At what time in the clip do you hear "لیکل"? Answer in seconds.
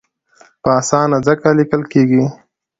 1.57-1.81